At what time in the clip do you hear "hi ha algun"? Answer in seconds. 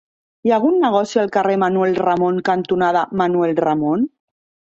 0.47-0.77